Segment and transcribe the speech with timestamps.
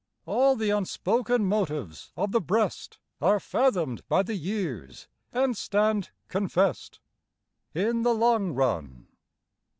[0.25, 6.97] All the unspoken motives of the breast Are fathomed by the years and stand confess'd
[7.75, 9.05] In the long run.